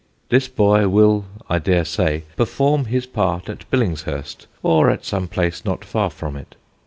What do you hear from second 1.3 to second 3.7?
I daresay, perform his part at